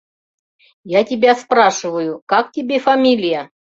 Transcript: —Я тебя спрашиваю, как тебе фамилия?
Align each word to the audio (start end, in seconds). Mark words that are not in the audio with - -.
—Я 0.93 1.03
тебя 1.03 1.35
спрашиваю, 1.35 2.23
как 2.25 2.51
тебе 2.51 2.79
фамилия? 2.79 3.51